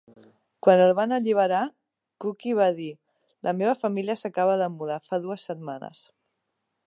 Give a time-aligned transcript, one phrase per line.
[0.67, 1.59] Quan el van alliberar,
[2.25, 2.89] Kuqi va dir:
[3.49, 6.01] La meva família s'acaba de mudar fa dues setmanes.